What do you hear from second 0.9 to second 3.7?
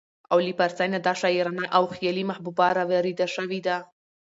نه دا شاعرانه او خيالي محبوبه راوارده شوې